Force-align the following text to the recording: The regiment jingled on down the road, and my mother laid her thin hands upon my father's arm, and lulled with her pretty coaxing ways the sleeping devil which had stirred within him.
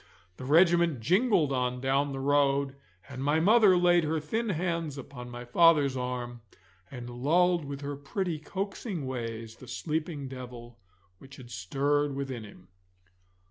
The 0.37 0.45
regiment 0.45 0.99
jingled 0.99 1.51
on 1.53 1.79
down 1.79 2.11
the 2.11 2.17
road, 2.19 2.75
and 3.07 3.23
my 3.23 3.39
mother 3.39 3.77
laid 3.77 4.03
her 4.03 4.19
thin 4.19 4.49
hands 4.49 4.97
upon 4.97 5.29
my 5.29 5.45
father's 5.45 5.95
arm, 5.95 6.41
and 6.89 7.07
lulled 7.07 7.65
with 7.65 7.81
her 7.81 7.95
pretty 7.95 8.39
coaxing 8.39 9.05
ways 9.05 9.57
the 9.57 9.67
sleeping 9.67 10.27
devil 10.27 10.79
which 11.19 11.35
had 11.35 11.51
stirred 11.51 12.15
within 12.15 12.43
him. 12.43 12.69